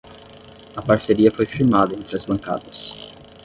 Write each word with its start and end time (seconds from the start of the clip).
A 0.75 0.81
parceria 0.81 1.31
foi 1.31 1.45
firmada 1.45 1.93
entre 1.93 2.15
as 2.15 2.25
bancadas 2.25 2.91